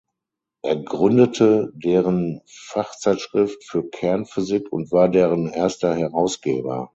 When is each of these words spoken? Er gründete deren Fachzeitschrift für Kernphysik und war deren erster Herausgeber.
Er 0.63 0.77
gründete 0.77 1.71
deren 1.75 2.41
Fachzeitschrift 2.47 3.63
für 3.69 3.87
Kernphysik 3.87 4.73
und 4.73 4.91
war 4.91 5.07
deren 5.09 5.47
erster 5.49 5.93
Herausgeber. 5.93 6.89